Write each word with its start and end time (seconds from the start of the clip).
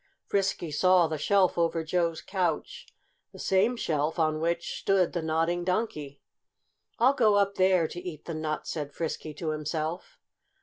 Frisky 0.25 0.71
saw 0.71 1.05
the 1.05 1.19
shelf 1.19 1.59
over 1.59 1.83
Joe's 1.83 2.23
couch, 2.23 2.87
the 3.31 3.37
same 3.37 3.77
shelf 3.77 4.17
on 4.17 4.41
which 4.41 4.79
stood 4.79 5.13
the 5.13 5.21
Nodding 5.21 5.63
Donkey. 5.63 6.19
"I'll 6.97 7.13
go 7.13 7.35
up 7.35 7.53
there 7.53 7.87
to 7.89 8.01
eat 8.01 8.25
the 8.25 8.33
nut," 8.33 8.65
said 8.65 8.95
Frisky 8.95 9.35
to 9.35 9.51
himself. 9.51 10.17